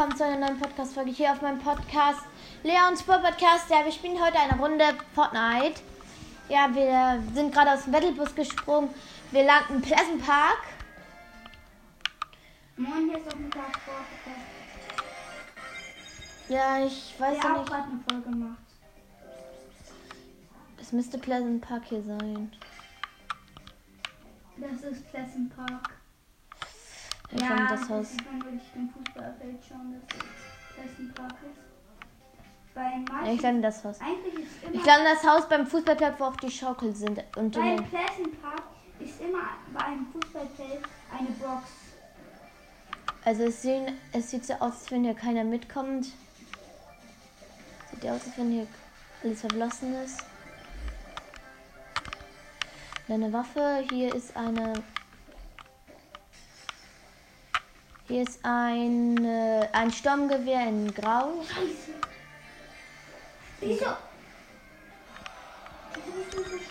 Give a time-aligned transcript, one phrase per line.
[0.00, 2.20] Willkommen zu einer neuen Podcast-Folge hier auf meinem Podcast
[2.62, 3.68] Leons Sport Podcast.
[3.68, 4.82] Ja, wir spielen heute eine Runde
[5.14, 5.82] Fortnite.
[6.48, 8.88] Ja, wir sind gerade aus dem Battlebus gesprungen.
[9.30, 10.62] Wir landen im Pleasant Park.
[12.78, 13.94] Moin, hier ist ein Tag vor.
[16.48, 17.68] Ja, ich weiß Der ja auch nicht.
[17.70, 18.58] gerade eine Folge macht.
[20.80, 22.50] Es müsste Pleasant Park hier sein.
[24.56, 25.99] Das ist Pleasant Park.
[27.32, 28.10] Ich ja, das Haus.
[28.10, 31.70] sieht man wirklich dem Fußballfeld schon, dass es Pleasant Park ist.
[32.74, 33.98] Meisten, ich lande das Haus.
[34.72, 37.22] Ich lande das Haus beim Fußballplatz, wo auch die Schaukel sind.
[37.36, 38.62] Und bei die, Pleasant Park
[38.98, 40.82] ist immer bei einem Fußballfeld
[41.16, 41.68] eine Box.
[43.24, 46.06] also es, sehen, es sieht so aus, als wenn hier keiner mitkommt.
[47.90, 48.66] Sieht ja aus, als wenn hier
[49.22, 50.24] alles verblassen ist.
[53.08, 53.84] Eine Waffe.
[53.90, 54.72] Hier ist eine.
[58.10, 61.44] Hier ist ein, äh, ein Sturmgewehr in Grau.
[61.44, 61.94] Scheiße.
[63.60, 63.86] Wieso?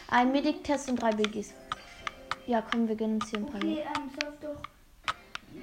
[0.10, 1.54] Ein Medic-Test und drei Biggies.
[2.46, 3.56] Ja, komm, wir gönnen uns hier ein paar.
[3.56, 4.62] Okay, ähm, surf doch.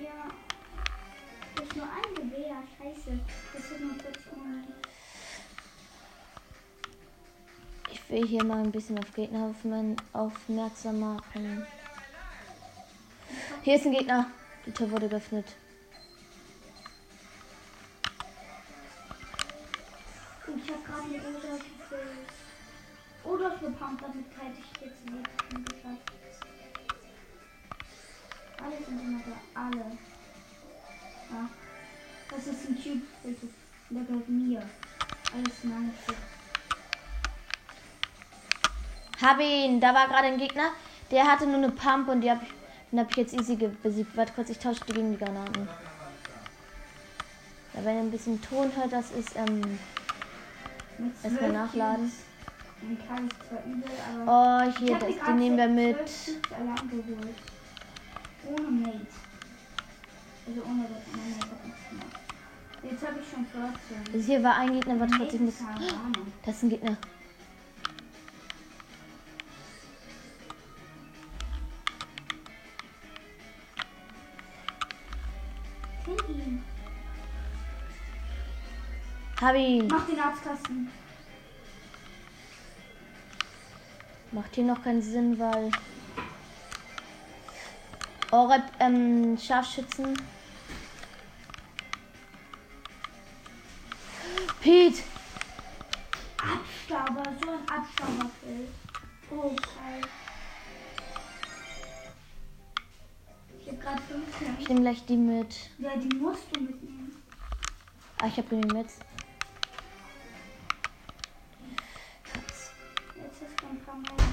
[0.03, 0.31] Ja.
[1.57, 2.57] Das ist nur ein Gewehr.
[2.79, 3.19] Scheiße.
[3.53, 4.73] Das sind nur 40 Monate.
[7.93, 9.55] Ich will hier mal ein bisschen auf Gegner
[10.15, 11.67] aufmerksam machen.
[13.63, 14.31] Hier ist ein Gegner.
[14.65, 15.45] Die Tür wurde geöffnet.
[20.77, 22.29] Habe gerade eine Oder gefüllt.
[23.25, 26.13] Oder gepumpt, damit hätte ich jetzt nicht geschafft.
[28.63, 29.61] Alle sind immer da.
[29.61, 29.99] Alle.
[31.31, 31.49] Ja.
[32.31, 33.03] Das ist ein Typ.
[33.91, 34.63] Der gehört mir.
[35.33, 35.95] Alles meine.
[39.23, 39.81] Habe ihn.
[39.81, 40.73] Da war gerade ein Gegner.
[41.11, 42.53] Der hatte nur eine Pump und die hab ich,
[42.91, 44.17] den habe ich jetzt easy besiegt.
[44.17, 45.69] Warte kurz, ich tausche gegen die Granaten.
[47.75, 49.79] Ja, wenn ihr ein bisschen Ton hört, das ist ähm,
[51.23, 52.13] erstmal nachladen.
[54.27, 55.97] Oh, hier, das, grad nehmen wir mit.
[58.49, 59.07] Ohne Mate.
[60.47, 61.57] Also ohne das Mate.
[62.83, 64.15] Jetzt habe ich schon 14.
[64.15, 65.55] Also hier war ein Gegner, kurz, ich muss.
[66.45, 66.97] Das ist ein Gegner.
[79.47, 79.87] Habe ihn.
[79.87, 80.91] Mach den Arztkasten.
[84.33, 85.71] Macht hier noch keinen Sinn, weil.
[88.33, 90.21] Eure ähm, Scharfschützen.
[94.61, 95.05] Pete!
[96.39, 98.69] Abstauber, so ein Abstauberfeld.
[99.31, 100.03] Oh, geil.
[103.61, 104.57] Ich hab grad 15.
[104.59, 105.55] Ich nehme gleich die mit.
[105.79, 107.23] Ja, die musst du mitnehmen.
[108.21, 108.89] Ah, ich habe die mit.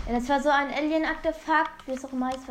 [0.07, 2.43] Ja, das war so ein Alien-Artefakt, wie es auch immer heißt.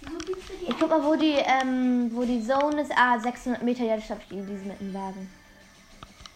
[0.00, 2.92] Die Ich guck mal, wo die, ähm, wo die Zone ist.
[2.96, 3.84] Ah, 600 Meter.
[3.84, 5.30] Ja, das habe ich die diese mit dem Wagen.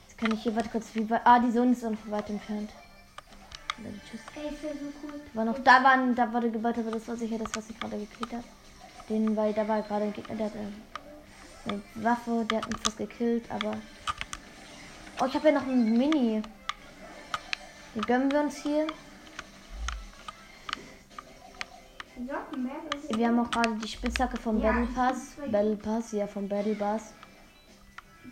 [0.07, 1.23] Jetzt kann ich hier, warte kurz, wie weit.
[1.25, 2.71] Ah, die Zone ist noch weit entfernt.
[3.77, 4.21] Dann Tschüss.
[4.37, 4.69] Ey, so
[5.03, 5.21] cool.
[5.35, 7.99] War noch, da waren, da wurde gebaut, aber das war sicher das, was ich gerade
[7.99, 8.45] gekillt habe.
[9.09, 10.59] Den, weil da war gerade ein Gegner, der hatte
[11.67, 13.75] eine Waffe, der hat mich fast gekillt, aber.
[15.21, 16.43] Oh, ich habe ja noch einen Mini.
[17.95, 18.87] Den gönnen wir uns hier.
[23.11, 25.37] Wir haben auch gerade die Spitzhacke vom Ja, Battle Pass.
[25.51, 27.12] Battle Pass, ja, vom Battle Pass.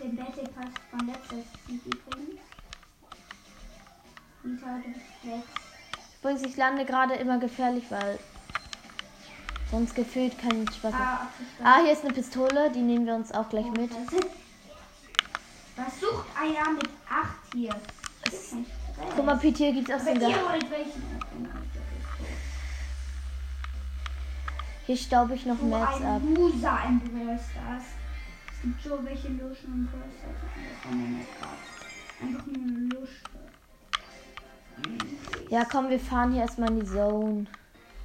[0.02, 1.36] den Battle Pass von letzter
[1.66, 2.40] Season übrigens.
[6.44, 8.18] Ich lande gerade immer gefährlich, weil
[9.70, 10.92] sonst gefühlt kein Spaß.
[10.94, 11.28] Ah,
[11.62, 13.90] Ah, hier ist eine Pistole, die nehmen wir uns auch gleich mit.
[15.76, 17.74] Was sucht Eier mit 8 hier?
[19.14, 20.30] Guck mal, Pete, hier gibt es auch Aber sogar.
[24.86, 26.22] Hier staub ich noch So Mats ab.
[26.24, 27.84] Loser im Brawl Stars.
[28.52, 30.36] Es gibt so welche Luschen im Brawl Stars.
[30.54, 31.56] Das kann man nicht gerade.
[32.22, 33.22] Einfach nur eine Lusche.
[35.50, 37.46] Ja, komm, wir fahren hier erstmal in die Zone.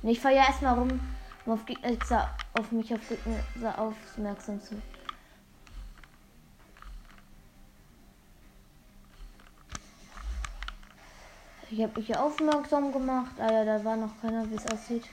[0.02, 1.00] Nee, ich fahre ja erstmal rum,
[1.46, 4.82] um auf, Gegner, auf mich auf Gegner aufmerksam zu.
[11.70, 13.36] Ich habe mich hier aufmerksam gemacht.
[13.40, 15.08] Ah ja, da war noch keiner, wie es aussieht.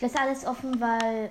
[0.00, 1.30] Ich lasse alles offen, weil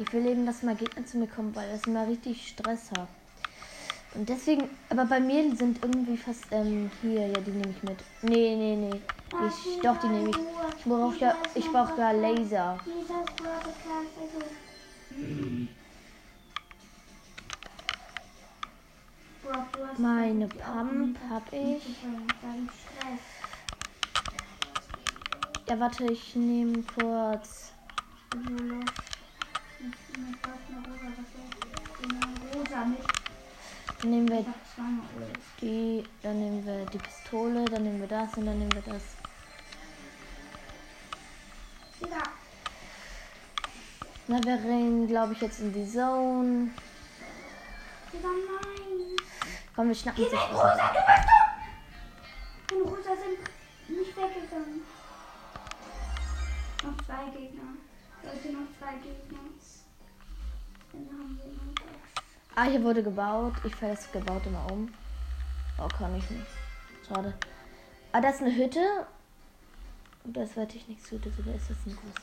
[0.00, 3.06] ich will eben, dass mal Gegner zu mir kommen, weil das immer richtig Stress hat.
[4.16, 7.98] Und deswegen, aber bei mir sind irgendwie fast, ähm, hier, ja, die nehme ich mit.
[8.22, 9.00] Nee, nee, nee.
[9.46, 10.36] Ich, doch, die nehme ich.
[10.78, 12.80] Ich brauche ja, ich brauche da Laser.
[19.98, 21.96] Meine Pump habe ich.
[25.68, 27.72] Ja, warte, ich nehme kurz.
[34.00, 34.46] Dann nehmen wir
[35.60, 39.02] die, dann nehmen wir die Pistole, dann nehmen wir das und dann nehmen wir das.
[44.26, 46.70] Na, wir rennen, glaube ich, jetzt in die Zone.
[49.76, 51.37] Komm, wir schnappen sich.
[58.38, 59.38] Leute, noch zwei Gegner.
[60.92, 62.24] Dann haben wir noch das.
[62.54, 63.54] Ah, hier wurde gebaut.
[63.64, 64.92] Ich fäll das gebaut immer um.
[65.78, 66.46] Oh, kann ich nicht.
[67.06, 67.34] Schade.
[68.12, 69.06] Ah, das ist eine Hütte.
[70.24, 72.22] Das war Technikszhütte, sogar ist das ein Guss.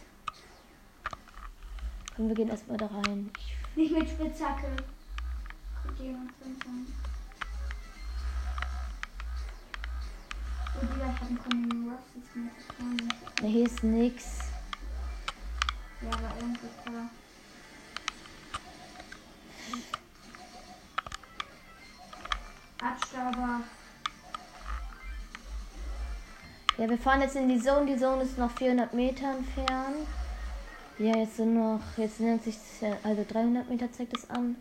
[2.16, 3.32] Komm, wir gehen erstmal da rein.
[3.38, 4.68] Ich, Nicht mit Spitzhacke.
[5.98, 6.02] Ich
[13.42, 14.45] ne, hier ist nix.
[16.06, 16.30] Ja, aber
[16.84, 17.10] klar.
[22.82, 23.62] Abstauber.
[26.78, 27.86] Ja, wir fahren jetzt in die Zone.
[27.86, 30.08] Die Zone ist noch 400 Meter entfernt.
[31.00, 32.58] Ja, jetzt sind noch, jetzt nennt sich
[33.04, 34.56] also 300 Meter zeigt es an.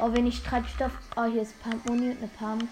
[0.00, 0.92] Oh, wenig Treibstoff.
[1.16, 2.68] Oh, hier ist Pump Muni und eine Pump.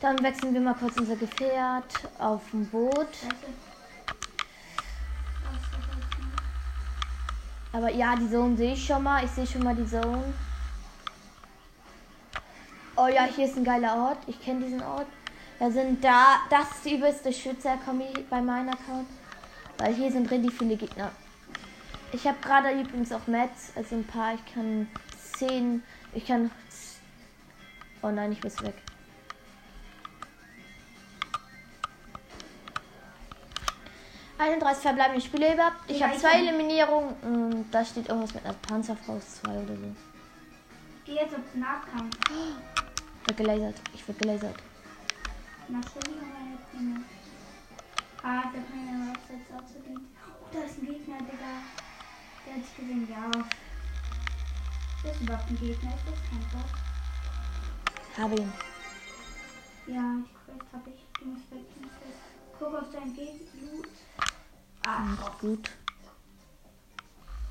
[0.00, 2.94] Dann wechseln wir mal kurz unser Gefährt auf ein Boot.
[2.96, 3.24] Weißt?
[5.44, 6.42] Was ist das jetzt noch?
[7.72, 9.24] Aber ja, die Zone sehe ich schon mal.
[9.24, 10.34] Ich sehe schon mal die Zone.
[12.96, 14.18] Oh ja, hier ist ein geiler Ort.
[14.26, 15.06] Ich kenne diesen Ort.
[15.58, 19.08] Da sind da, das ist die übelste Schützer-Kombi bei meinem Account.
[19.78, 21.10] Weil hier sind richtig viele Gegner.
[22.12, 24.34] Ich habe gerade übrigens auch Mets, also ein paar.
[24.34, 24.86] Ich kann
[25.38, 25.82] 10,
[26.12, 26.50] ich kann.
[28.02, 28.74] Oh nein, ich muss weg.
[34.42, 35.76] ...31 verbleibende Spiele überhaupt.
[35.88, 37.14] Ich Ja, habe ich zwei hab- Eliminierungen.
[37.22, 39.96] und Da steht irgendwas mit einer Panzerfaust 2 oder so.
[41.04, 42.16] Geh jetzt auf Nahkampf.
[43.22, 43.76] Ich wird gelasert.
[43.94, 44.56] Ich wird gelasert.
[45.68, 47.00] Na, meine Pinne.
[48.24, 50.08] Ah, da kann ja was jetzt auszugehen.
[50.26, 51.52] Oh, da ist ein Gegner, Digga.
[52.46, 53.30] Der hat sich gesehen, ja.
[55.04, 56.70] Das ist überhaupt ein Gegner, ist das kein Bot?
[58.18, 58.52] Habe ihn.
[59.86, 61.00] Ja, ich Quest hab ich.
[61.20, 62.16] Du musst weg, du musst weg.
[62.58, 63.82] Guck auf dein Gegner.
[64.84, 65.70] Ah, Gut.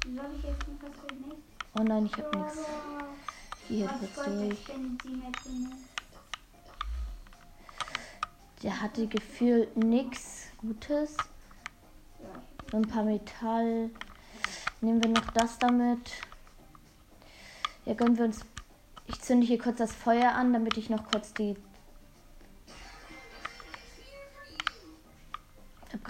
[0.03, 1.35] soll ich jetzt noch was für?
[1.79, 2.59] Oh nein, ich habe nichts.
[3.67, 4.59] Hier kurz durch.
[8.63, 11.15] Der hatte gefühlt nichts Gutes.
[12.69, 13.89] So ein paar Metall.
[14.81, 16.11] Nehmen wir noch das damit.
[17.85, 18.41] Ja, gönnen wir uns.
[19.07, 21.55] Ich zünde hier kurz das Feuer an, damit ich noch kurz die.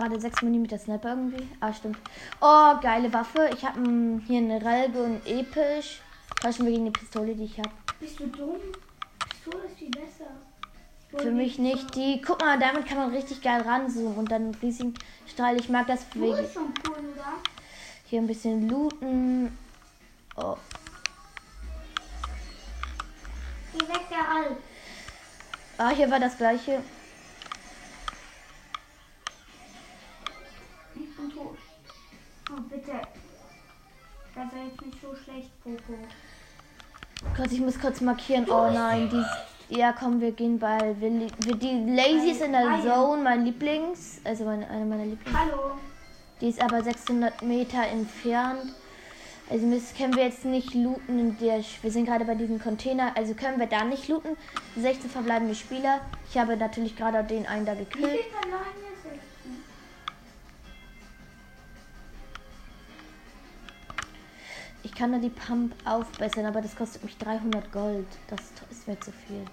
[0.01, 1.47] Gerade 6 mm Sniper irgendwie.
[1.59, 1.97] Ah, stimmt.
[2.41, 3.49] Oh, geile Waffe.
[3.53, 3.79] Ich habe
[4.25, 6.01] hier eine Relge und Episch.
[6.41, 7.69] Tauschen wir gegen die Pistole, die ich habe.
[7.99, 8.57] Bist du dumm?
[9.29, 10.31] Pistole ist viel besser.
[11.15, 11.93] Für mich nicht.
[11.95, 14.93] Die, guck mal, damit kann man richtig geil ranzoomen und dann einen riesigen
[15.27, 15.59] Strahl.
[15.59, 16.33] Ich mag das wegen.
[16.33, 16.49] cool?
[18.05, 19.55] Hier ein bisschen looten.
[20.35, 20.55] Oh.
[23.73, 24.57] Geh weg, der Alp.
[25.77, 26.81] Ah, hier war das gleiche.
[32.53, 32.91] Oh, bitte.
[34.35, 35.97] Das war jetzt nicht so schlecht, Poco.
[37.37, 38.45] Gott, ich muss kurz markieren.
[38.49, 39.77] Oh nein, die.
[39.77, 40.95] Ja, komm, wir gehen bei.
[40.99, 42.81] Wir, li- wir, die Lazy ist in der.
[42.83, 44.19] Zone, mein Lieblings.
[44.23, 45.37] Also meine, eine meiner Lieblings.
[45.37, 45.71] Hallo.
[46.41, 48.73] Die ist aber 600 Meter entfernt.
[49.49, 51.19] Also müssen, können wir jetzt nicht looten.
[51.19, 53.11] In der, wir sind gerade bei diesem Container.
[53.15, 54.35] Also können wir da nicht looten.
[54.77, 55.99] 16 verbleibende Spieler.
[56.29, 58.09] Ich habe natürlich gerade den einen da Wie gekillt.
[58.11, 58.51] viel
[65.01, 68.05] kann da die Pump aufbessern, aber das kostet mich 300 Gold.
[68.27, 68.39] Das
[68.69, 69.43] ist mir zu viel.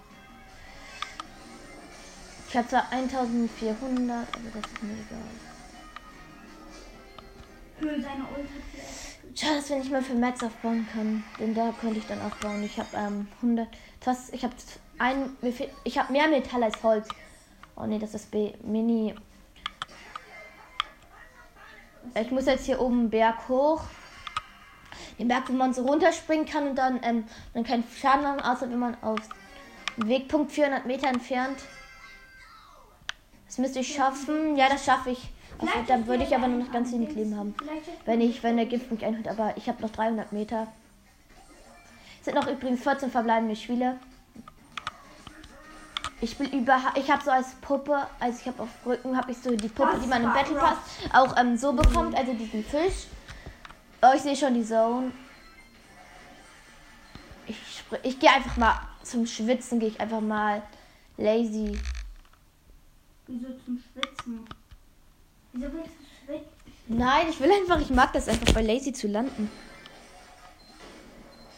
[2.46, 5.22] Ich habe zwar 1400, aber das ist mir egal.
[9.34, 11.24] Schade, dass wir nicht mehr für Mets aufbauen können.
[11.40, 12.62] Denn da könnte ich dann aufbauen.
[12.62, 13.68] Ich habe ähm, 100.
[14.04, 14.28] Was?
[14.34, 14.52] Ich habe
[14.98, 15.34] ein.
[15.84, 17.08] Ich habe mehr Metall als Holz.
[17.74, 18.52] Oh nee, das ist B.
[18.64, 19.14] Mini.
[22.20, 23.80] Ich muss jetzt hier oben Berg hoch.
[25.18, 28.70] Den Berg, wo man so runterspringen kann und dann, ähm, dann keinen Schaden machen, außer
[28.70, 29.18] wenn man auf
[29.96, 31.58] Wegpunkt 400 Meter entfernt.
[33.46, 34.56] Das müsste ich schaffen.
[34.56, 35.30] Ja, das schaffe ich.
[35.58, 37.14] Also, dann würde ich aber nur noch ganz wenig.
[37.14, 37.54] Leben haben.
[38.04, 40.68] Wenn ich, wenn der Gift mich einholt, aber ich habe noch 300 Meter.
[42.20, 43.98] Es sind noch übrigens 14 verbleibende Spiele.
[46.20, 49.38] Ich bin über, ich habe so als Puppe, also ich habe auf Rücken, habe ich
[49.38, 50.56] so die Puppe, die man im Battle.
[50.56, 50.78] Pass
[51.12, 53.06] auch ähm, so bekommt, also diesen Fisch.
[54.08, 55.12] Oh, ich sehe schon die Zone.
[57.46, 60.62] Ich, ich gehe einfach mal zum Schwitzen, gehe ich einfach mal
[61.16, 61.78] lazy.
[63.26, 64.46] Wieso zum Schwitzen?
[65.52, 66.48] Wieso willst du schwitzen?
[66.86, 69.50] Nein, ich will einfach, ich mag das einfach bei lazy zu landen.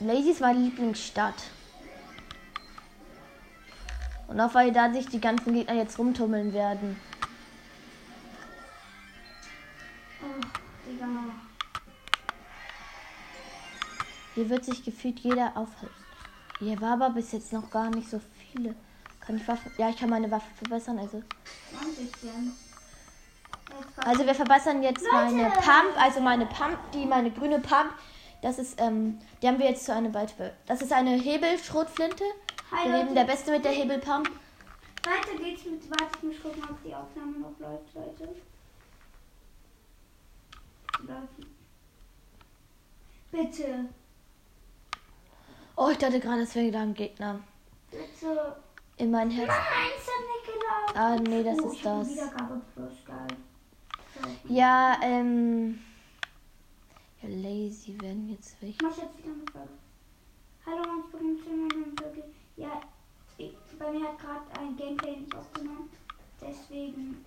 [0.00, 1.42] Lazy ist meine Lieblingsstadt.
[4.26, 6.96] Und auch weil da sich die ganzen Gegner jetzt rumtummeln werden.
[14.34, 15.94] Hier wird sich gefühlt jeder aufhalten.
[16.58, 18.20] Hier war aber bis jetzt noch gar nicht so
[18.52, 18.74] viele.
[19.20, 19.70] Kann ich Waffen.
[19.78, 20.98] Ja, ich kann meine Waffe verbessern.
[20.98, 21.22] Also,
[21.78, 22.52] 20 denn.
[23.68, 25.14] Jetzt kommt- also wir verbessern jetzt Leute!
[25.34, 25.96] meine Pump.
[25.96, 27.92] Also meine Pump, die meine grüne Pump.
[28.42, 30.52] Das ist, ähm, die haben wir jetzt zu einer Beispiel.
[30.66, 32.24] Das ist eine Hebelschrotflinte.
[32.72, 33.02] Hi, Wir Leute.
[33.04, 34.28] leben der Beste mit der Hebelpump.
[35.04, 35.88] Weiter geht's mit.
[35.90, 38.34] Warte, ich muss gucken, ob die Aufnahme noch läuft, Leute.
[41.06, 41.50] Läuft.
[43.30, 43.88] Bitte.
[45.82, 47.40] Oh, ich dachte gerade, es wäre wieder ein Gegner.
[47.90, 48.54] Bitte.
[48.98, 49.48] In mein Herz.
[49.48, 51.00] Nein, er.
[51.00, 52.08] Ah, nee, das oh, ist ich hab das.
[54.14, 54.52] So.
[54.52, 55.80] Ja, ähm.
[57.22, 58.74] Ja, lazy werden jetzt weg.
[58.74, 59.70] Ich mach jetzt wieder eine Folge.
[60.66, 62.24] Hallo, mein Berühmter und wirklich.
[62.56, 62.82] Ja,
[63.38, 65.88] ich, bei mir hat gerade ein Gameplay nicht aufgenommen.
[66.42, 67.24] Deswegen,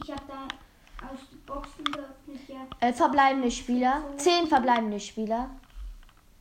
[0.00, 2.64] ich habe da aus den Boxen geöffnet, ja.
[2.78, 4.04] Elf verbleibende Spieler.
[4.18, 5.50] Zehn verbleibende Spieler.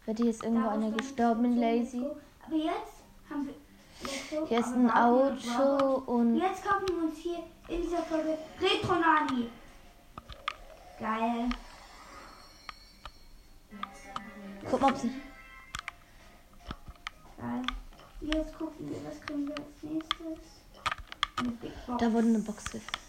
[0.05, 2.05] Wird hier jetzt irgendwo einer gestorben Lazy?
[2.45, 3.53] Aber jetzt haben wir.
[4.01, 6.35] Jetzt so, Hier ist ein Auto und.
[6.35, 9.49] Jetzt kaufen wir uns hier in dieser Folge Retro Nani.
[10.99, 11.49] Geil.
[14.69, 15.11] Guck mal, ob sie.
[17.37, 17.61] Geil.
[18.21, 20.49] Jetzt gucken wir, was kriegen wir als nächstes.
[21.37, 22.01] Eine Big Box.
[22.01, 22.99] Da wurde eine Box gefunden.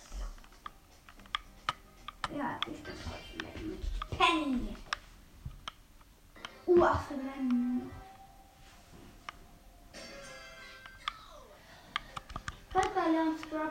[2.37, 4.77] Ja, ich bin trotzdem mit Penny.
[6.67, 7.91] Verwenden.
[12.73, 13.71] Hört bei Leons Brawl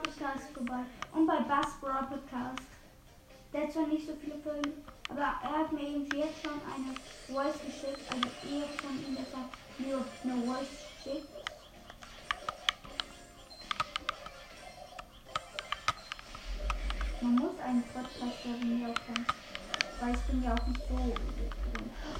[0.53, 0.79] vorbei
[1.13, 2.07] und bei Bass Brawl.
[3.51, 6.95] Der hat zwar nicht so viele Folgen, aber er hat mir irgendwie jetzt schon eine
[7.27, 10.69] Voice geschickt, also ihr von ihm, das hat mir eine Voice
[11.03, 11.27] geschickt.
[17.21, 19.42] Man muss einen Podcast hören, auch kennen.
[20.03, 21.13] Weil ich bin ja auch nicht so.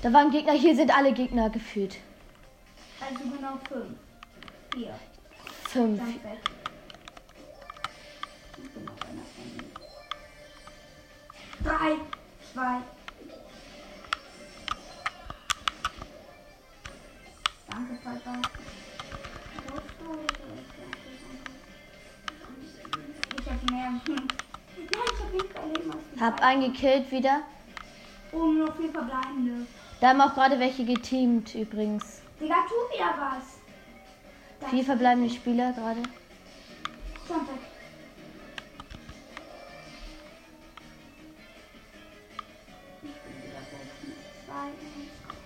[0.02, 1.98] Da waren Gegner, hier sind alle Gegner gefühlt.
[3.02, 3.98] Also genau fünf.
[4.74, 4.96] Vier.
[5.66, 6.02] Fünf.
[11.62, 11.96] Drei,
[12.54, 12.78] zwei.
[17.70, 18.42] Danke, Papa.
[23.40, 23.92] Ich hab mehr.
[24.08, 24.28] Nein,
[24.78, 25.46] ich hab nicht
[26.16, 27.42] du Hab einen gekillt wieder.
[28.34, 29.68] Oh, nur vier verbleibende.
[30.02, 32.22] Da haben auch gerade welche geteamt übrigens.
[32.40, 33.60] Digga, tu wieder was.
[34.60, 36.02] Das Vier verbleibende Spieler gerade.
[37.28, 37.56] Sonntag.
[43.04, 45.43] Ich bin wieder mit zwei.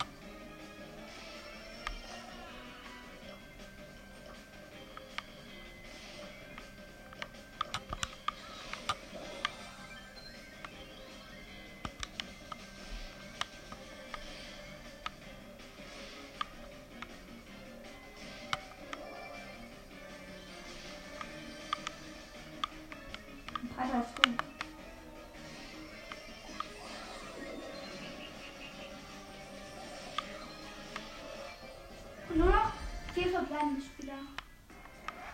[33.47, 34.19] Verbleibende Spieler.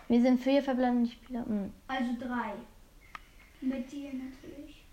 [0.08, 1.44] Wir sind vier verbleibende Spieler.
[1.46, 1.72] Hm.
[1.88, 2.54] Also drei.
[3.60, 4.84] Mit dir natürlich.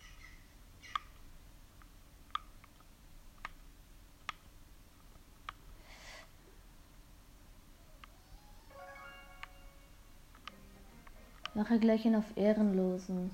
[11.54, 13.30] Mache gleich ihn auf Ehrenlosen.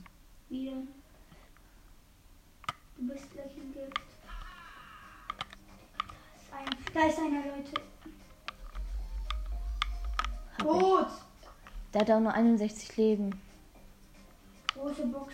[0.49, 0.87] Wie denn?
[2.97, 4.01] Du bist gleich im Gift.
[6.93, 7.86] Da ist einer, Leute.
[10.57, 10.63] Ich.
[10.63, 11.07] Tot!
[11.93, 13.41] Der hat auch nur 61 Leben.
[14.73, 15.33] Große Box.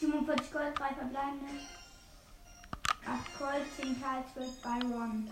[0.00, 1.52] 47 Gold, 3 verbleibende.
[3.06, 5.30] 8 Gold, 10 Karl, 12 Byron.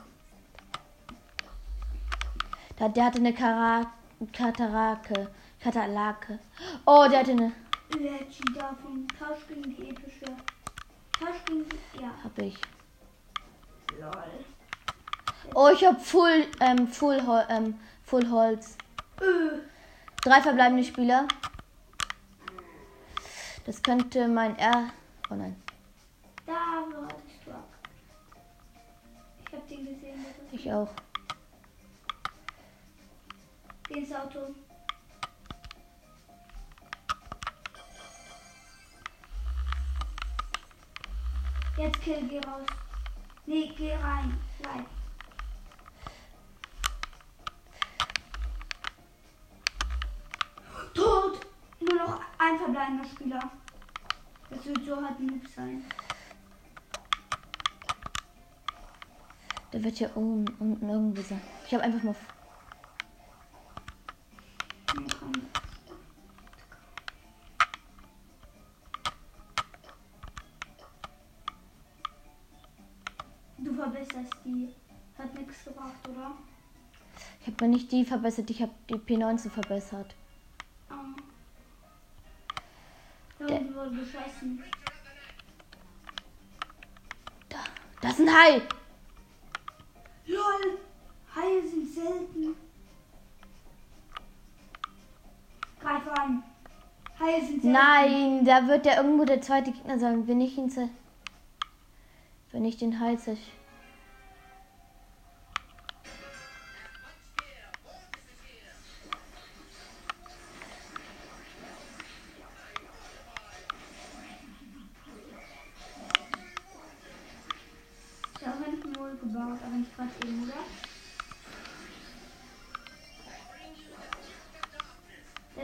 [2.79, 3.93] Der, der hatte eine Kara
[4.33, 5.29] Katarake.
[5.61, 6.39] Katalake.
[6.87, 7.53] Oh, der hatte eine.
[7.91, 9.09] Legend davon.
[9.19, 10.27] Tausch gegen die epische.
[11.19, 12.03] Tausch gegen die.
[12.03, 12.13] Ja.
[12.23, 12.59] Hab ich.
[13.99, 14.45] Lol.
[15.55, 18.77] Oh, ich hab Full, ähm, Full, ähm, Full Holz.
[20.23, 21.29] Drei verbleibende Spieler.
[23.67, 24.91] Das könnte mein R.
[25.31, 25.55] Oh nein,
[26.47, 27.69] Da war der Struck.
[29.47, 30.25] Ich hab den gesehen.
[30.25, 30.89] ist- ich auch.
[33.89, 34.55] Geh ins Auto.
[41.77, 42.67] Jetzt kill, geh raus.
[43.47, 44.37] Nee, geh rein.
[44.61, 44.87] Bleib.
[50.95, 51.41] Tot!
[51.81, 52.21] Nur noch
[52.89, 53.51] ein verbleibender Spieler.
[54.51, 55.85] Das wird so hart Noob sein.
[59.73, 61.41] Der wird hier unten, unten irgendwo sein.
[61.67, 62.15] Ich habe einfach mal.
[73.59, 74.75] Du verbesserst die.
[75.19, 76.31] Hat nichts gebracht, oder?
[77.41, 80.15] Ich habe mir nicht die verbessert, ich habe die P19 verbessert.
[83.89, 84.63] Wurde geschossen.
[87.49, 87.57] Da,
[88.03, 88.61] da ist ein Hai.
[90.27, 90.79] LOL!
[91.35, 92.55] Haie sind selten.
[95.81, 96.43] Greif an.
[97.19, 97.73] Haie sind selten.
[97.73, 100.29] Nein, da wird ja irgendwo der zweite Gegner sein.
[100.29, 100.71] Wenn ich ihn
[102.53, 103.39] wenn ich den Hai zersch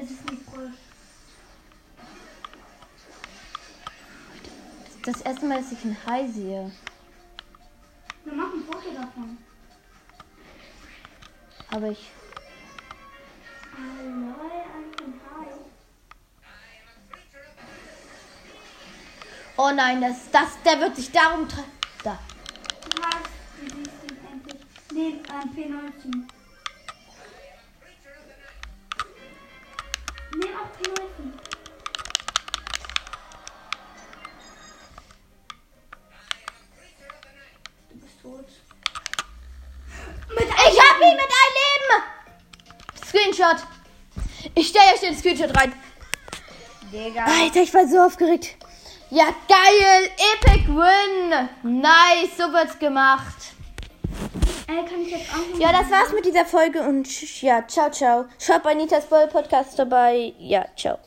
[0.05, 0.75] Das ist nicht frisch.
[5.03, 6.71] Das erste Mal, dass ich einen Hai sehe.
[8.25, 9.39] Wir machen ein Foto davon.
[11.71, 12.11] Aber ich.
[19.57, 21.65] Oh nein, das, das, der wird sich darum tre
[22.03, 22.19] Da.
[22.95, 24.61] Du hast, du siehst ihn endlich.
[24.93, 26.44] Nee, ein P19.
[30.83, 31.33] P19.
[37.91, 38.47] Du bist tot.
[40.29, 42.03] Mit Ich hab ihn mit einem Leben!
[43.07, 43.67] Screenshot.
[44.55, 45.73] Ich stelle euch den Screenshot rein.
[46.93, 47.25] Digga.
[47.25, 48.57] Alter, ich war so aufgeregt.
[49.11, 50.11] Ja, geil!
[50.35, 51.49] Epic Win!
[51.63, 53.44] Nice, so wird's gemacht.
[55.59, 58.27] Ja, das war's mit dieser Folge und ja, ciao, ciao.
[58.39, 60.35] Schaut bei Nitas Ball Podcast dabei.
[60.39, 60.99] Ja, ciao.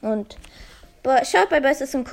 [0.00, 0.36] Und
[1.24, 2.06] schaut bei Bestes und Co.